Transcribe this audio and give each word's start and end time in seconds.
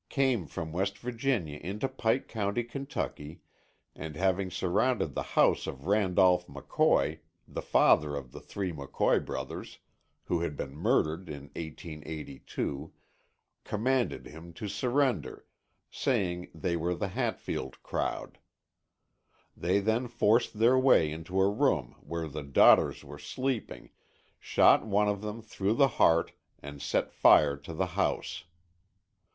came 0.09 0.47
from 0.47 0.71
West 0.71 0.97
Virginia 0.97 1.59
into 1.61 1.87
Pike 1.87 2.27
County 2.27 2.63
(Kentucky) 2.63 3.39
and 3.93 4.15
having 4.15 4.49
surrounded 4.49 5.13
the 5.13 5.21
house 5.37 5.67
of 5.67 5.85
Randolph 5.85 6.47
McCoy, 6.47 7.19
the 7.47 7.61
father 7.61 8.15
of 8.15 8.31
the 8.31 8.39
three 8.39 8.71
McCoy 8.71 9.23
brothers, 9.23 9.77
who 10.23 10.39
had 10.39 10.57
been 10.57 10.75
murdered 10.75 11.29
in 11.29 11.51
1882, 11.55 12.91
commanded 13.63 14.25
him 14.25 14.53
to 14.53 14.67
surrender, 14.67 15.45
saying 15.91 16.49
they 16.51 16.75
were 16.75 16.95
the 16.95 17.09
Hatfield 17.09 17.83
crowd. 17.83 18.39
They 19.55 19.79
then 19.79 20.07
forced 20.07 20.57
their 20.57 20.79
way 20.79 21.11
into 21.11 21.39
a 21.39 21.47
room 21.47 21.95
where 21.99 22.27
the 22.27 22.41
daughters 22.41 23.03
were 23.03 23.19
sleeping, 23.19 23.91
shot 24.39 24.83
one 24.83 25.07
of 25.07 25.21
them 25.21 25.43
through 25.43 25.73
the 25.73 25.89
heart, 25.99 26.31
and 26.57 26.81
set 26.81 27.11
fire 27.11 27.55
to 27.57 27.73
the 27.75 27.85
house. 27.93 28.45